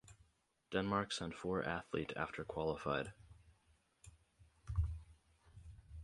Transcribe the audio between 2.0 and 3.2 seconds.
after qualified.